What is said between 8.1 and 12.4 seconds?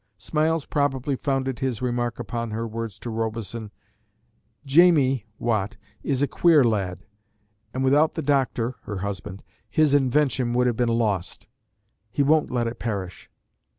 the Doctor (her husband), his invention would have been lost. He